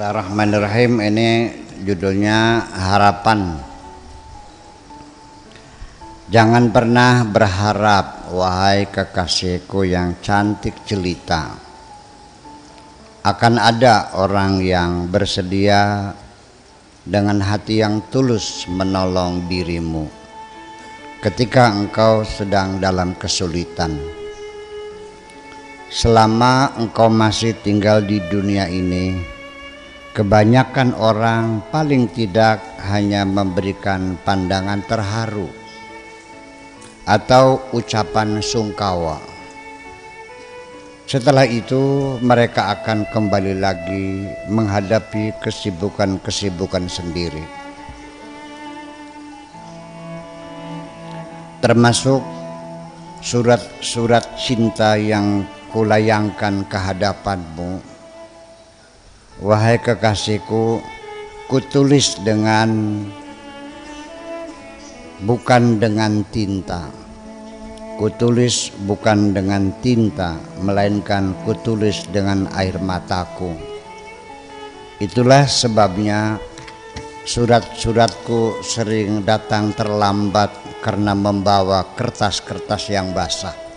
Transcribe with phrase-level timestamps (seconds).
[0.00, 0.92] Bismillahirrahmanirrahim.
[1.12, 1.30] Ini
[1.84, 3.60] judulnya harapan.
[6.32, 11.52] Jangan pernah berharap wahai kekasihku yang cantik jelita.
[13.28, 16.16] Akan ada orang yang bersedia
[17.04, 20.08] dengan hati yang tulus menolong dirimu
[21.20, 24.00] ketika engkau sedang dalam kesulitan.
[25.92, 29.39] Selama engkau masih tinggal di dunia ini,
[30.10, 32.58] kebanyakan orang paling tidak
[32.90, 35.46] hanya memberikan pandangan terharu
[37.06, 39.22] atau ucapan sungkawa.
[41.06, 47.42] Setelah itu, mereka akan kembali lagi menghadapi kesibukan-kesibukan sendiri,
[51.58, 52.22] termasuk
[53.18, 55.42] surat-surat cinta yang
[55.74, 57.89] kulayangkan ke hadapanmu.
[59.40, 60.84] Wahai kekasihku,
[61.48, 62.68] kutulis dengan
[65.24, 67.00] bukan dengan tinta
[68.00, 73.52] Kutulis bukan dengan tinta, melainkan kutulis dengan air mataku.
[74.96, 76.40] Itulah sebabnya
[77.28, 80.48] surat-suratku sering datang terlambat
[80.80, 83.69] karena membawa kertas-kertas yang basah.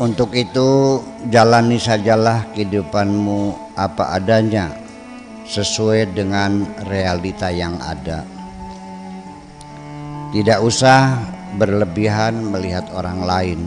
[0.00, 0.96] Untuk itu,
[1.28, 4.72] jalani sajalah kehidupanmu apa adanya,
[5.44, 8.24] sesuai dengan realita yang ada.
[10.32, 11.20] Tidak usah
[11.60, 13.60] berlebihan melihat orang lain,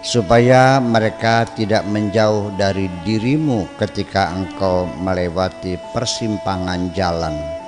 [0.00, 7.61] supaya mereka tidak menjauh dari dirimu ketika engkau melewati persimpangan jalan.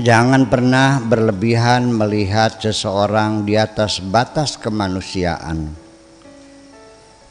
[0.00, 5.68] Jangan pernah berlebihan melihat seseorang di atas batas kemanusiaan.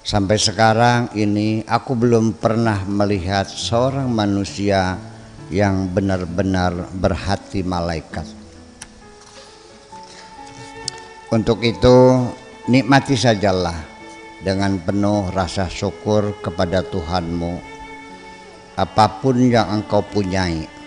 [0.05, 4.93] Sampai sekarang ini, aku belum pernah melihat seorang manusia
[5.49, 8.29] yang benar-benar berhati malaikat.
[11.33, 12.29] Untuk itu
[12.69, 13.77] nikmati sajalah
[14.45, 17.57] dengan penuh rasa syukur kepada Tuhanmu
[18.77, 20.80] apa pun yang engkau punyai.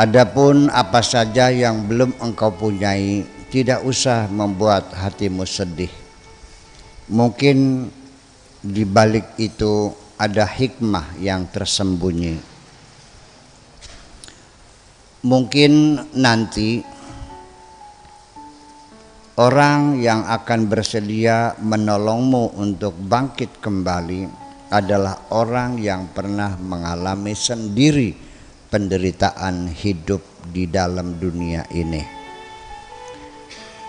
[0.00, 3.20] Adapun apa saja yang belum engkau punyai
[3.52, 5.92] tidak usah membuat hatimu sedih.
[7.12, 7.84] Mungkin
[8.64, 12.40] di balik itu ada hikmah yang tersembunyi.
[15.20, 15.72] Mungkin
[16.16, 16.80] nanti
[19.36, 24.32] orang yang akan bersedia menolongmu untuk bangkit kembali
[24.72, 28.29] adalah orang yang pernah mengalami sendiri
[28.70, 30.22] penderitaan hidup
[30.54, 32.00] di dalam dunia ini.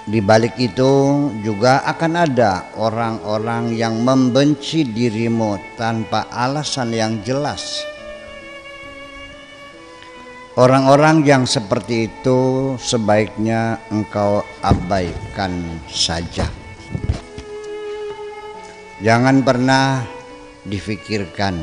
[0.02, 7.86] Di balik itu juga akan ada orang-orang yang membenci dirimu tanpa alasan yang jelas.
[10.58, 16.50] Orang-orang yang seperti itu sebaiknya engkau abaikan saja.
[19.00, 20.04] Jangan pernah
[20.68, 21.56] difikirkan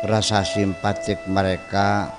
[0.00, 2.16] rasa simpatik mereka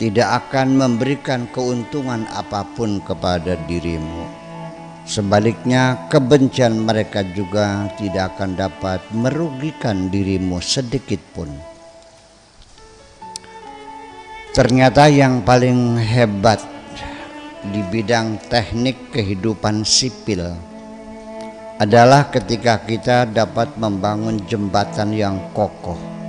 [0.00, 4.24] tidak akan memberikan keuntungan apa pun kepada dirimu.
[5.04, 11.52] Sebaliknya, kebencian mereka juga tidak akan dapat merugikan dirimu sedikit pun.
[14.56, 16.64] Ternyata yang paling hebat
[17.68, 20.56] di bidang teknik kehidupan sipil
[21.76, 26.19] adalah ketika kita dapat membangun jembatan yang kokoh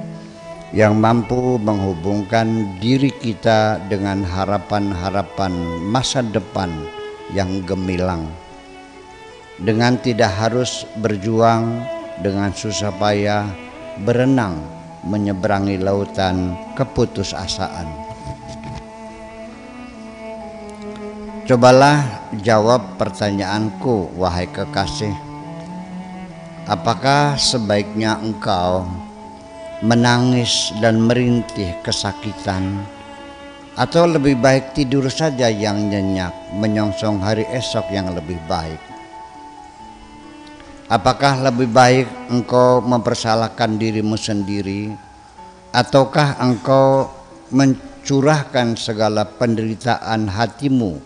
[0.71, 5.51] yang mampu menghubungkan diri kita dengan harapan-harapan
[5.83, 6.71] masa depan
[7.35, 8.31] yang gemilang
[9.59, 11.83] dengan tidak harus berjuang
[12.23, 13.45] dengan susah payah
[14.01, 14.57] berenang
[15.05, 17.87] menyeberangi lautan keputusasaan.
[21.45, 25.11] Cobalah jawab pertanyaanku, wahai kekasih.
[26.69, 28.87] Apakah sebaiknya engkau
[29.81, 32.85] menangis dan merintih kesakitan.
[33.73, 38.77] Atau lebih baik tidur saja yang nyenyak menyongsong hari esok yang lebih baik.
[40.91, 44.91] Apakah lebih baik engkau mempersalahkan dirimu sendiri?
[45.71, 47.07] Ataukah engkau
[47.55, 50.99] mencurahkan segala penderitaan hatimu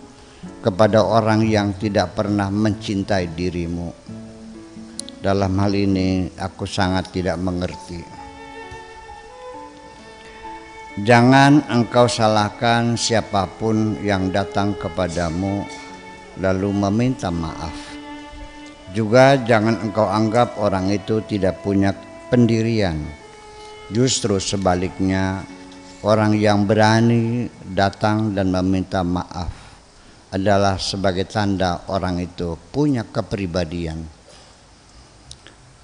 [0.66, 3.94] kepada orang yang tidak pernah mencintai dirimu?
[5.22, 8.25] Dalam hal ini aku sangat tidak mengerti
[10.96, 15.68] Jangan engkau salahkan siapa pun yang datang kepadamu
[16.40, 17.76] lalu meminta maaf.
[18.96, 21.92] Juga jangan engkau anggap orang itu tidak punya
[22.32, 22.96] pendirian.
[23.92, 25.44] Justru sebaliknya,
[26.00, 29.52] orang yang berani datang dan meminta maaf
[30.32, 34.00] adalah sebagai tanda orang itu punya kepribadian.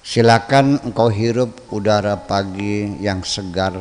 [0.00, 3.76] Silakan engkau hirup udara pagi yang segar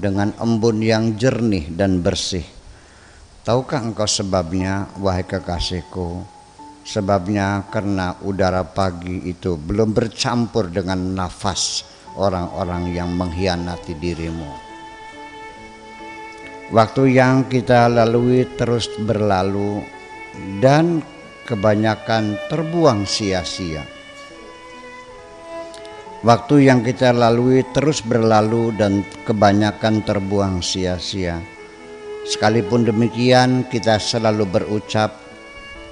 [0.00, 2.44] dengan embun yang jernih dan bersih.
[3.44, 6.24] Tahukah engkau sebabnya, wahai kekasihku?
[6.80, 11.84] Sebabnya karena udara pagi itu belum bercampur dengan nafas
[12.16, 14.50] orang-orang yang mengkhianati dirimu.
[16.72, 19.84] Waktu yang kita lalui terus berlalu
[20.62, 21.04] dan
[21.44, 23.99] kebanyakan terbuang sia-sia.
[26.20, 31.40] Waktu yang kita lalui terus berlalu dan kebanyakan terbuang sia-sia.
[32.28, 35.16] Sekalipun demikian, kita selalu berucap,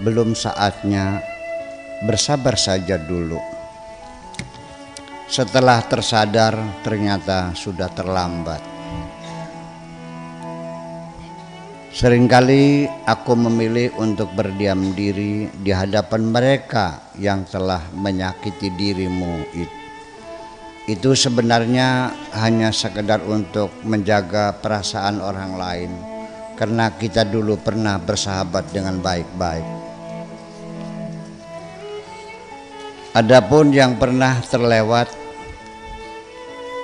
[0.04, 1.24] belum saatnya
[2.04, 3.40] bersabar saja dulu.
[5.32, 8.60] Setelah tersadar, ternyata sudah terlambat.
[11.88, 19.77] Seringkali aku memilih untuk berdiam diri di hadapan mereka yang telah menyakiti dirimu itu.
[20.88, 25.92] Itu sebenarnya hanya sekedar untuk menjaga perasaan orang lain
[26.56, 29.68] karena kita dulu pernah bersahabat dengan baik-baik.
[33.12, 35.12] Adapun yang pernah terlewat,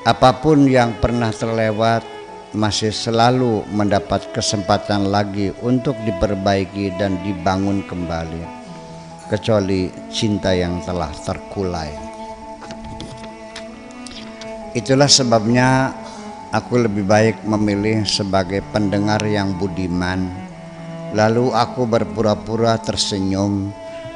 [0.05, 2.05] apa pun yang pernah terlewat
[2.53, 8.45] masih selalu mendapat kesempatan lagi untuk diperbaiki dan dibangun kembali,
[9.33, 12.14] kecuali cinta yang telah terkulai.
[14.75, 15.95] Itulah sebabnya
[16.51, 20.27] aku lebih baik memilih sebagai pendengar yang budiman,
[21.15, 23.71] lalu aku berpura-pura tersenyum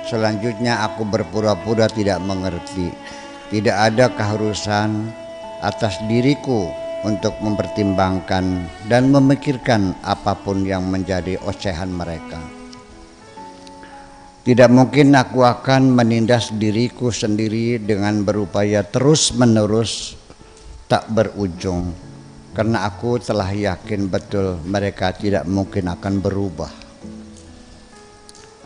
[0.08, 2.88] Selanjutnya aku berpura-pura tidak mengerti.
[3.52, 5.12] Tidak ada keharusan
[5.60, 6.72] atas diriku
[7.04, 12.40] untuk mempertimbangkan dan memikirkan apa pun yang menjadi ocehan mereka.
[14.48, 20.16] Tidak mungkin aku akan menindas diriku sendiri dengan berupaya terus-menerus
[20.88, 21.92] tak berujung
[22.56, 26.72] karena aku telah yakin betul mereka tidak mungkin akan berubah.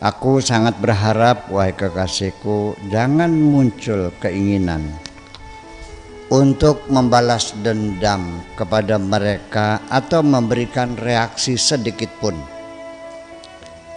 [0.03, 4.83] Aku sangat berharap, wahai kekasihku, jangan muncul keinginan
[6.27, 12.35] untuk membalas dendam kepada mereka atau memberikan reaksi sedikit pun.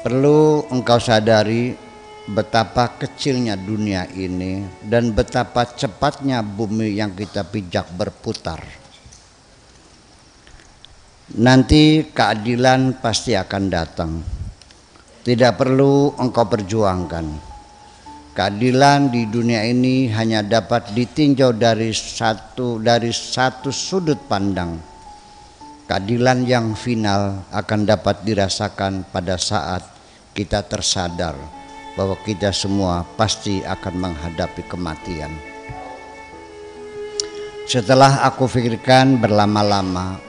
[0.06, 1.86] Perlu engkau sadari
[2.26, 8.58] betapa kecilnya dunia ini dan betapa cepatnya bumi yang kita pijak berputar.
[11.38, 14.12] Nanti keadilan pasti akan datang
[15.26, 17.26] tidak perlu engkau perjuangkan.
[18.31, 24.78] Keadilan di dunia ini hanya dapat ditinjau dari satu dari satu sudut pandang.
[25.90, 29.82] Keadilan yang final akan dapat dirasakan pada saat
[30.31, 31.65] kita tersadar
[31.96, 35.32] bahwa kita semua pasti akan menghadapi kematian.
[37.66, 40.23] Setelah aku pikirkan berlama-lama,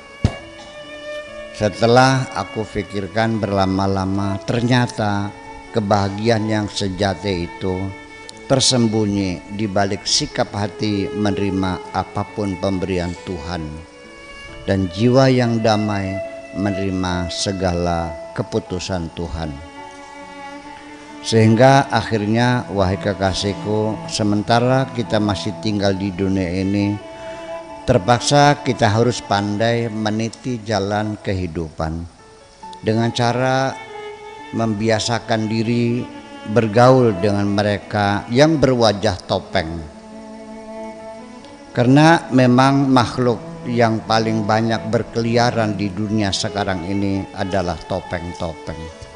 [1.54, 5.30] setelah aku pikirkan berlama-lama, ternyata
[5.76, 7.76] kebahagiaan yang sejati itu
[8.48, 13.62] tersembunyi di balik sikap hati menerima apa pun pemberian Tuhan
[14.64, 16.16] dan jiwa yang damai
[16.56, 19.67] menerima segala keputusan Tuhan.
[21.26, 26.98] Sehingga akhirnya wahai kekasihku, sementara kita masih tinggal di dunia ini,
[27.88, 32.04] Terpaksa kita harus pandai meniti jalan kehidupan
[32.84, 33.72] dengan cara
[34.52, 36.04] membiasakan diri
[36.52, 39.72] bergaul dengan mereka yang berwajah topeng.
[41.72, 43.40] Karena memang makhluk
[43.72, 49.07] yang paling banyak berkeliaran di dunia sekarang ini adalah topeng-topeng.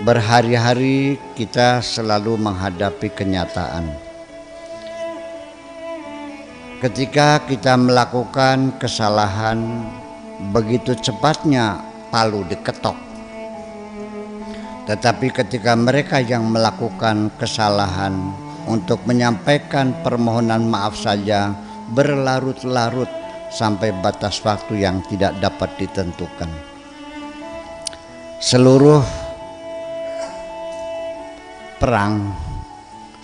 [0.00, 4.10] Berhari-hari kita selalu menghadapi kenyataan
[6.80, 9.84] Ketika kita melakukan kesalahan,
[10.48, 11.76] begitu cepatnya
[12.08, 12.96] palu diketok.
[14.88, 18.16] Tetapi ketika mereka yang melakukan kesalahan
[18.64, 21.52] untuk menyampaikan permohonan maaf saja
[21.92, 23.12] berlarut-larut
[23.52, 26.48] sampai batas waktu yang tidak dapat ditentukan.
[28.40, 29.04] Seluruh
[31.80, 32.36] perang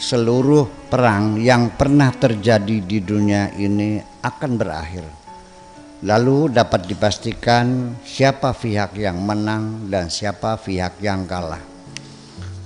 [0.01, 5.27] seluruh perang yang pernah terjadi di dunia ini akan berakhir
[6.05, 11.63] Lalu dapat dipastikan siapa pihak yang menang dan siapa pihak yang kalah.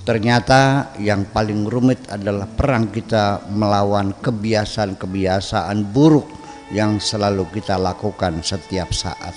[0.02, 6.26] Ternyata yang paling rumit adalah perang kita melawan kebiasaan-kebiasaan buruk
[6.74, 9.32] yang selalu kita lakukan setiap saat.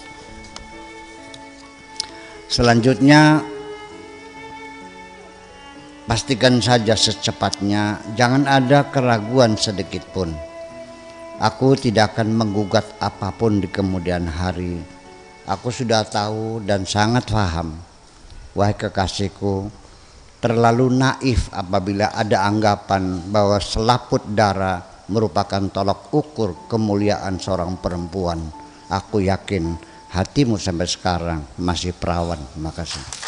[2.49, 3.45] Selanjutnya
[6.05, 10.31] pastikan saja secepatnya jangan ada keraguan sedikit pun
[11.41, 14.79] Aku tidak akan menggugat apa pun di kemudian hari.
[15.49, 17.73] Aku sudah tahu dan sangat paham.
[18.55, 19.67] Wahai kekasihku,
[20.39, 28.39] terlalu naif apabila ada anggapan bahwa selaput darah merupakan tolok ukur kemuliaan seorang perempuan.
[28.87, 29.73] Aku yakin
[30.15, 32.39] hatimu sampai sekarang masih perawan.
[32.53, 33.22] Terima kasih.